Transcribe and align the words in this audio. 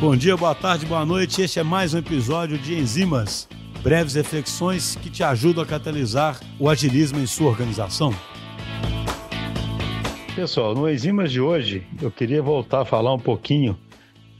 Bom 0.00 0.16
dia, 0.16 0.36
boa 0.36 0.54
tarde, 0.54 0.86
boa 0.86 1.04
noite. 1.06 1.40
Este 1.40 1.60
é 1.60 1.62
mais 1.62 1.94
um 1.94 1.98
episódio 1.98 2.58
de 2.58 2.74
Enzimas, 2.74 3.48
breves 3.82 4.14
reflexões 4.14 4.96
que 4.96 5.08
te 5.08 5.22
ajudam 5.22 5.62
a 5.62 5.66
catalisar 5.66 6.38
o 6.58 6.68
agilismo 6.68 7.18
em 7.18 7.26
sua 7.26 7.48
organização. 7.48 8.14
Pessoal, 10.34 10.74
no 10.74 10.90
Enzimas 10.90 11.30
de 11.30 11.40
hoje, 11.40 11.86
eu 12.02 12.10
queria 12.10 12.42
voltar 12.42 12.82
a 12.82 12.84
falar 12.84 13.14
um 13.14 13.18
pouquinho 13.18 13.78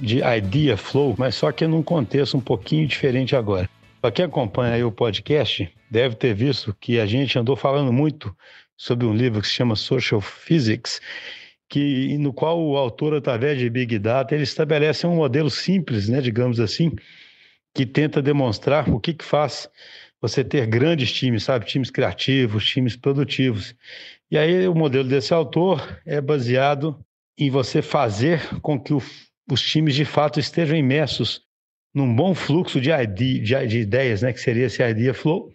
de 0.00 0.20
Idea 0.22 0.76
Flow, 0.76 1.14
mas 1.18 1.34
só 1.34 1.50
que 1.52 1.66
num 1.66 1.82
contexto 1.82 2.36
um 2.36 2.40
pouquinho 2.40 2.86
diferente 2.86 3.34
agora. 3.36 3.68
Para 4.00 4.12
quem 4.12 4.24
acompanha 4.24 4.86
o 4.86 4.92
podcast, 4.92 5.70
deve 5.90 6.14
ter 6.14 6.32
visto 6.32 6.74
que 6.80 6.98
a 6.98 7.04
gente 7.04 7.38
andou 7.38 7.54
falando 7.56 7.92
muito 7.92 8.34
sobre 8.76 9.06
um 9.06 9.12
livro 9.12 9.42
que 9.42 9.46
se 9.46 9.52
chama 9.52 9.76
Social 9.76 10.22
Physics, 10.22 11.00
que, 11.70 12.18
no 12.18 12.32
qual 12.32 12.60
o 12.60 12.76
autor, 12.76 13.14
através 13.14 13.56
de 13.56 13.70
Big 13.70 13.96
Data, 14.00 14.34
ele 14.34 14.42
estabelece 14.42 15.06
um 15.06 15.14
modelo 15.14 15.48
simples, 15.48 16.08
né, 16.08 16.20
digamos 16.20 16.58
assim, 16.58 16.90
que 17.72 17.86
tenta 17.86 18.20
demonstrar 18.20 18.90
o 18.90 18.98
que, 18.98 19.14
que 19.14 19.24
faz 19.24 19.70
você 20.20 20.42
ter 20.42 20.66
grandes 20.66 21.12
times, 21.12 21.44
sabe? 21.44 21.64
Times 21.64 21.88
criativos, 21.88 22.66
times 22.66 22.96
produtivos. 22.96 23.74
E 24.28 24.36
aí 24.36 24.66
o 24.66 24.74
modelo 24.74 25.08
desse 25.08 25.32
autor 25.32 26.00
é 26.04 26.20
baseado 26.20 26.98
em 27.38 27.48
você 27.48 27.80
fazer 27.80 28.60
com 28.60 28.78
que 28.78 28.92
o, 28.92 29.00
os 29.50 29.62
times 29.62 29.94
de 29.94 30.04
fato 30.04 30.40
estejam 30.40 30.76
imersos 30.76 31.42
num 31.94 32.12
bom 32.14 32.34
fluxo 32.34 32.80
de, 32.80 32.90
ID, 32.90 33.42
de, 33.42 33.66
de 33.66 33.78
ideias, 33.78 34.22
né? 34.22 34.32
Que 34.32 34.40
seria 34.40 34.66
esse 34.66 34.82
idea 34.82 35.14
flow. 35.14 35.52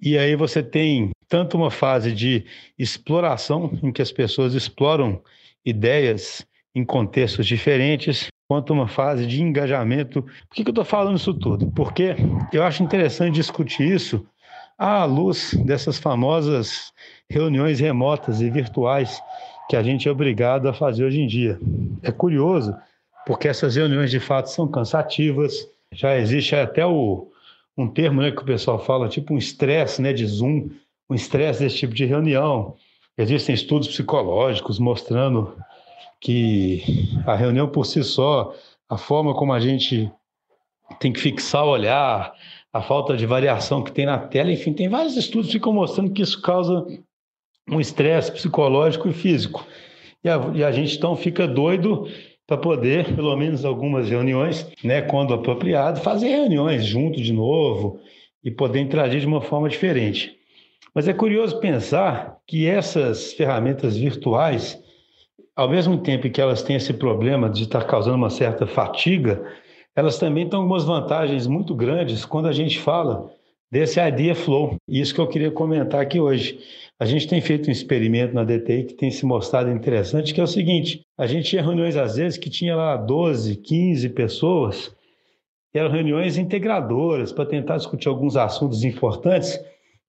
E 0.00 0.18
aí 0.18 0.36
você 0.36 0.62
tem 0.62 1.10
tanto 1.28 1.56
uma 1.56 1.70
fase 1.70 2.12
de 2.12 2.44
exploração, 2.78 3.70
em 3.82 3.90
que 3.90 4.02
as 4.02 4.12
pessoas 4.12 4.54
exploram 4.54 5.22
ideias 5.64 6.46
em 6.74 6.84
contextos 6.84 7.46
diferentes, 7.46 8.28
quanto 8.48 8.72
uma 8.72 8.86
fase 8.86 9.26
de 9.26 9.42
engajamento. 9.42 10.22
Por 10.22 10.54
que, 10.54 10.62
que 10.62 10.68
eu 10.68 10.72
estou 10.72 10.84
falando 10.84 11.16
isso 11.16 11.34
tudo? 11.34 11.70
Porque 11.72 12.14
eu 12.52 12.62
acho 12.62 12.82
interessante 12.82 13.34
discutir 13.34 13.90
isso 13.90 14.24
à 14.78 15.04
luz 15.04 15.54
dessas 15.64 15.98
famosas 15.98 16.92
reuniões 17.28 17.80
remotas 17.80 18.40
e 18.40 18.50
virtuais 18.50 19.20
que 19.68 19.76
a 19.76 19.82
gente 19.82 20.08
é 20.08 20.12
obrigado 20.12 20.68
a 20.68 20.72
fazer 20.72 21.04
hoje 21.04 21.20
em 21.20 21.26
dia. 21.26 21.58
É 22.02 22.12
curioso, 22.12 22.76
porque 23.26 23.48
essas 23.48 23.74
reuniões 23.74 24.10
de 24.10 24.20
fato 24.20 24.46
são 24.46 24.68
cansativas, 24.68 25.68
já 25.92 26.16
existe 26.16 26.54
até 26.54 26.86
o, 26.86 27.28
um 27.76 27.88
termo 27.88 28.22
né, 28.22 28.30
que 28.30 28.42
o 28.42 28.46
pessoal 28.46 28.78
fala, 28.78 29.08
tipo 29.08 29.34
um 29.34 29.38
estresse 29.38 30.00
né, 30.00 30.12
de 30.12 30.24
Zoom, 30.26 30.70
um 31.10 31.14
estresse 31.14 31.60
desse 31.60 31.76
tipo 31.76 31.94
de 31.94 32.04
reunião. 32.04 32.74
Existem 33.18 33.54
estudos 33.54 33.88
psicológicos 33.88 34.78
mostrando 34.78 35.56
que 36.20 36.82
a 37.26 37.34
reunião 37.34 37.68
por 37.68 37.84
si 37.84 38.02
só, 38.02 38.54
a 38.88 38.96
forma 38.96 39.34
como 39.34 39.52
a 39.52 39.60
gente 39.60 40.10
tem 40.98 41.12
que 41.12 41.20
fixar 41.20 41.64
o 41.64 41.70
olhar, 41.70 42.32
a 42.72 42.82
falta 42.82 43.16
de 43.16 43.26
variação 43.26 43.82
que 43.82 43.92
tem 43.92 44.06
na 44.06 44.18
tela, 44.18 44.52
enfim, 44.52 44.72
tem 44.72 44.88
vários 44.88 45.16
estudos 45.16 45.46
que 45.46 45.54
ficam 45.54 45.72
mostrando 45.72 46.12
que 46.12 46.22
isso 46.22 46.40
causa 46.40 46.86
um 47.68 47.80
estresse 47.80 48.32
psicológico 48.32 49.08
e 49.08 49.12
físico. 49.12 49.66
E 50.22 50.28
a, 50.28 50.36
e 50.54 50.64
a 50.64 50.72
gente 50.72 50.96
então 50.96 51.16
fica 51.16 51.46
doido 51.46 52.08
para 52.46 52.56
poder, 52.56 53.14
pelo 53.14 53.36
menos 53.36 53.64
algumas 53.64 54.08
reuniões, 54.08 54.70
né, 54.84 55.02
quando 55.02 55.34
apropriado, 55.34 56.00
fazer 56.00 56.28
reuniões 56.28 56.84
junto 56.84 57.20
de 57.20 57.32
novo 57.32 57.98
e 58.44 58.50
poder 58.50 58.80
interagir 58.80 59.20
de 59.20 59.26
uma 59.26 59.40
forma 59.40 59.68
diferente. 59.68 60.36
Mas 60.94 61.08
é 61.08 61.12
curioso 61.12 61.58
pensar 61.58 62.38
que 62.46 62.66
essas 62.66 63.32
ferramentas 63.32 63.96
virtuais, 63.96 64.80
ao 65.54 65.68
mesmo 65.68 65.98
tempo 65.98 66.30
que 66.30 66.40
elas 66.40 66.62
têm 66.62 66.76
esse 66.76 66.94
problema 66.94 67.50
de 67.50 67.64
estar 67.64 67.84
causando 67.84 68.16
uma 68.16 68.30
certa 68.30 68.66
fatiga, 68.66 69.44
elas 69.94 70.18
também 70.18 70.48
têm 70.48 70.58
algumas 70.58 70.84
vantagens 70.84 71.46
muito 71.46 71.74
grandes 71.74 72.24
quando 72.24 72.46
a 72.46 72.52
gente 72.52 72.78
fala 72.78 73.30
desse 73.70 74.00
idea 74.00 74.34
flow. 74.34 74.76
Isso 74.88 75.14
que 75.14 75.20
eu 75.20 75.28
queria 75.28 75.50
comentar 75.50 76.00
aqui 76.00 76.20
hoje. 76.20 76.58
A 76.98 77.04
gente 77.04 77.28
tem 77.28 77.40
feito 77.40 77.68
um 77.68 77.72
experimento 77.72 78.34
na 78.34 78.44
DTI 78.44 78.84
que 78.84 78.94
tem 78.94 79.10
se 79.10 79.26
mostrado 79.26 79.70
interessante, 79.70 80.32
que 80.32 80.40
é 80.40 80.44
o 80.44 80.48
seguinte: 80.48 81.02
a 81.18 81.26
gente 81.26 81.50
tinha 81.50 81.62
reuniões 81.62 81.96
às 81.96 82.16
vezes 82.16 82.38
que 82.38 82.48
tinha 82.48 82.74
lá 82.74 82.96
12, 82.96 83.56
15 83.56 84.08
pessoas, 84.10 84.94
eram 85.74 85.90
reuniões 85.90 86.38
integradoras 86.38 87.32
para 87.32 87.44
tentar 87.44 87.76
discutir 87.76 88.08
alguns 88.08 88.36
assuntos 88.36 88.82
importantes 88.82 89.60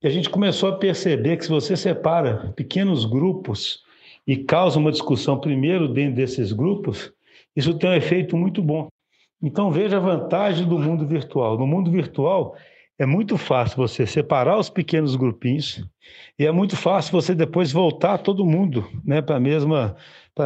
e 0.02 0.06
a 0.06 0.12
gente 0.12 0.30
começou 0.30 0.70
a 0.70 0.78
perceber 0.78 1.38
que 1.38 1.46
se 1.46 1.50
você 1.50 1.76
separa 1.76 2.54
pequenos 2.56 3.04
grupos 3.04 3.82
e 4.28 4.38
causa 4.38 4.78
uma 4.78 4.92
discussão 4.92 5.40
primeiro 5.40 5.88
dentro 5.88 6.16
desses 6.16 6.52
grupos, 6.52 7.12
isso 7.56 7.74
tem 7.80 7.90
um 7.90 7.96
efeito 7.96 8.38
muito 8.38 8.62
bom. 8.62 8.90
Então 9.42 9.72
veja 9.72 9.98
a 9.98 10.00
vantagem 10.00 10.68
do 10.68 10.78
mundo 10.78 11.08
virtual. 11.08 11.58
No 11.58 11.66
mundo 11.66 11.90
virtual 11.90 12.56
é 13.00 13.06
muito 13.06 13.38
fácil 13.38 13.78
você 13.78 14.08
separar 14.08 14.58
os 14.58 14.70
pequenos 14.70 15.16
grupinhos 15.16 15.86
e 16.38 16.46
é 16.46 16.52
muito 16.52 16.76
fácil 16.76 17.12
você 17.12 17.36
depois 17.36 17.72
voltar 17.72 18.18
todo 18.18 18.46
mundo 18.46 18.90
né, 19.06 19.22
para 19.22 19.36
a 19.36 19.40
mesma, 19.40 19.96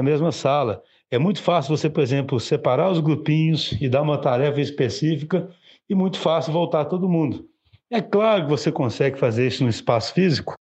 mesma 0.03 0.31
sala. 0.31 0.83
É 1.09 1.17
muito 1.17 1.41
fácil 1.41 1.75
você, 1.75 1.89
por 1.89 2.01
exemplo, 2.01 2.39
separar 2.39 2.89
os 2.89 2.99
grupinhos 2.99 3.71
e 3.81 3.87
dar 3.87 4.01
uma 4.01 4.17
tarefa 4.17 4.59
específica 4.59 5.49
e 5.89 5.95
muito 5.95 6.17
fácil 6.17 6.53
voltar 6.53 6.85
todo 6.85 7.09
mundo. 7.09 7.47
É 7.89 8.01
claro 8.01 8.43
que 8.43 8.49
você 8.49 8.71
consegue 8.71 9.17
fazer 9.17 9.47
isso 9.47 9.63
no 9.63 9.69
espaço 9.69 10.13
físico, 10.13 10.53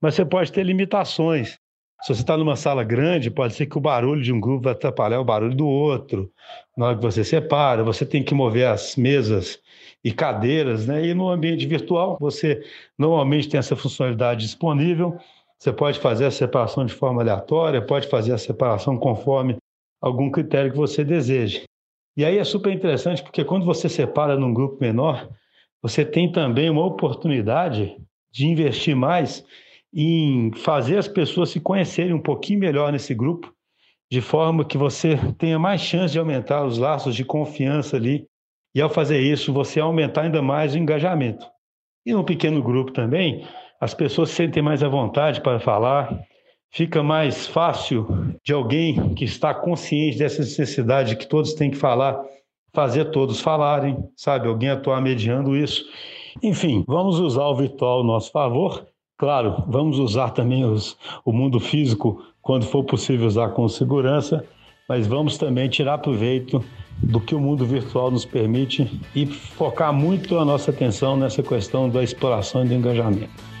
mas 0.00 0.14
você 0.14 0.24
pode 0.24 0.50
ter 0.50 0.64
limitações. 0.64 1.58
Se 2.02 2.12
você 2.12 2.22
está 2.22 2.36
numa 2.36 2.56
sala 2.56 2.82
grande, 2.82 3.30
pode 3.30 3.54
ser 3.54 3.66
que 3.66 3.78
o 3.78 3.80
barulho 3.80 4.20
de 4.22 4.32
um 4.32 4.40
grupo 4.40 4.64
vai 4.64 4.72
atrapalhar 4.72 5.20
o 5.20 5.24
barulho 5.24 5.54
do 5.54 5.66
outro. 5.68 6.32
Na 6.76 6.86
hora 6.86 6.96
que 6.96 7.02
você 7.02 7.22
separa, 7.22 7.84
você 7.84 8.04
tem 8.04 8.24
que 8.24 8.34
mover 8.34 8.66
as 8.66 8.96
mesas 8.96 9.60
e 10.02 10.12
cadeiras, 10.12 10.84
né? 10.84 11.06
E 11.06 11.14
no 11.14 11.28
ambiente 11.28 11.64
virtual, 11.64 12.18
você 12.20 12.60
normalmente 12.98 13.48
tem 13.48 13.58
essa 13.58 13.76
funcionalidade 13.76 14.40
disponível. 14.40 15.16
Você 15.56 15.72
pode 15.72 16.00
fazer 16.00 16.24
a 16.24 16.30
separação 16.32 16.84
de 16.84 16.92
forma 16.92 17.22
aleatória, 17.22 17.80
pode 17.80 18.08
fazer 18.08 18.32
a 18.32 18.38
separação 18.38 18.96
conforme 18.98 19.56
algum 20.00 20.28
critério 20.28 20.72
que 20.72 20.76
você 20.76 21.04
deseje. 21.04 21.62
E 22.16 22.24
aí 22.24 22.36
é 22.36 22.44
super 22.44 22.72
interessante 22.72 23.22
porque 23.22 23.44
quando 23.44 23.64
você 23.64 23.88
separa 23.88 24.36
num 24.36 24.52
grupo 24.52 24.76
menor, 24.80 25.28
você 25.80 26.04
tem 26.04 26.32
também 26.32 26.68
uma 26.68 26.84
oportunidade 26.84 27.96
de 28.32 28.46
investir 28.46 28.96
mais 28.96 29.44
em 29.92 30.52
fazer 30.56 30.98
as 30.98 31.08
pessoas 31.08 31.50
se 31.50 31.60
conhecerem 31.60 32.14
um 32.14 32.20
pouquinho 32.20 32.60
melhor 32.60 32.92
nesse 32.92 33.14
grupo, 33.14 33.52
de 34.10 34.20
forma 34.20 34.64
que 34.64 34.78
você 34.78 35.16
tenha 35.38 35.58
mais 35.58 35.80
chance 35.80 36.12
de 36.12 36.18
aumentar 36.18 36.64
os 36.64 36.78
laços 36.78 37.14
de 37.14 37.24
confiança 37.24 37.96
ali, 37.96 38.26
e 38.74 38.80
ao 38.80 38.88
fazer 38.88 39.20
isso, 39.20 39.52
você 39.52 39.80
aumentar 39.80 40.22
ainda 40.22 40.40
mais 40.40 40.74
o 40.74 40.78
engajamento. 40.78 41.46
E 42.06 42.12
no 42.12 42.24
pequeno 42.24 42.62
grupo 42.62 42.90
também, 42.90 43.46
as 43.80 43.92
pessoas 43.92 44.30
se 44.30 44.36
sentem 44.36 44.62
mais 44.62 44.82
à 44.82 44.88
vontade 44.88 45.40
para 45.40 45.60
falar, 45.60 46.18
fica 46.70 47.02
mais 47.02 47.46
fácil 47.46 48.06
de 48.44 48.52
alguém 48.52 49.14
que 49.14 49.24
está 49.24 49.54
consciente 49.54 50.18
dessa 50.18 50.40
necessidade 50.40 51.16
que 51.16 51.26
todos 51.26 51.52
têm 51.54 51.70
que 51.70 51.76
falar 51.76 52.22
fazer 52.74 53.06
todos 53.06 53.40
falarem, 53.40 53.96
sabe? 54.16 54.48
Alguém 54.48 54.70
atuar 54.70 55.00
mediando 55.00 55.56
isso. 55.56 55.84
Enfim, 56.42 56.84
vamos 56.86 57.18
usar 57.18 57.44
o 57.44 57.56
virtual 57.56 57.98
ao 57.98 58.04
nosso 58.04 58.30
favor. 58.30 58.86
Claro, 59.22 59.62
vamos 59.68 60.00
usar 60.00 60.30
também 60.30 60.64
os, 60.64 60.96
o 61.24 61.32
mundo 61.32 61.60
físico 61.60 62.24
quando 62.42 62.64
for 62.64 62.82
possível 62.82 63.28
usar 63.28 63.50
com 63.50 63.68
segurança, 63.68 64.44
mas 64.88 65.06
vamos 65.06 65.38
também 65.38 65.68
tirar 65.68 65.98
proveito 65.98 66.60
do 67.00 67.20
que 67.20 67.32
o 67.32 67.38
mundo 67.38 67.64
virtual 67.64 68.10
nos 68.10 68.24
permite 68.24 69.00
e 69.14 69.24
focar 69.24 69.92
muito 69.92 70.40
a 70.40 70.44
nossa 70.44 70.72
atenção 70.72 71.16
nessa 71.16 71.40
questão 71.40 71.88
da 71.88 72.02
exploração 72.02 72.64
e 72.64 72.68
do 72.68 72.74
engajamento. 72.74 73.51